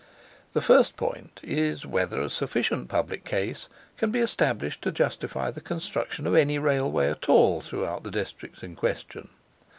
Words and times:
The 0.53 0.63
first 0.63 0.95
point 0.95 1.39
is, 1.43 1.85
whether 1.85 2.19
a 2.21 2.29
sufficient 2.31 2.89
public 2.89 3.23
case 3.23 3.69
can 3.97 4.09
be 4.09 4.17
established 4.19 4.81
to 4.81 4.91
justify 4.91 5.51
the 5.51 5.61
construction 5.61 6.25
of 6.25 6.33
any 6.33 6.57
Railway 6.57 7.11
at 7.11 7.29
all 7.29 7.61
throughout 7.61 8.01
the 8.01 8.09
districts 8.09 8.63
in 8.63 8.75
question. 8.75 9.27